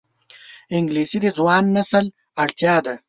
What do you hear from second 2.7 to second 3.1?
ده